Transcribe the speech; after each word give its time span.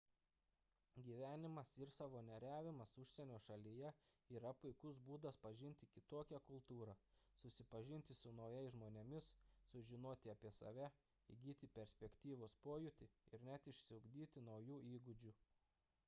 gyvenimas 1.07 1.73
ir 1.85 1.91
savanoriavimas 1.97 2.93
užsienio 3.03 3.35
šalyje 3.47 3.91
yra 4.37 4.53
puikus 4.63 5.01
būdas 5.09 5.37
pažinti 5.43 5.89
kitokią 5.97 6.39
kultūrą 6.47 6.95
susipažinti 7.43 8.17
su 8.21 8.33
naujais 8.39 8.71
žmonėmis 8.77 9.29
sužinoti 9.69 10.33
apie 10.35 10.55
save 10.63 10.89
įgyti 11.37 11.71
perspektyvos 11.79 12.57
pojūtį 12.67 13.11
ir 13.37 13.47
net 13.53 13.71
išsiugdyti 13.77 14.45
naujų 14.51 14.83
įgūdžių 14.97 15.35